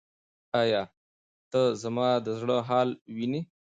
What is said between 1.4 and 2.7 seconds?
ته زما د زړه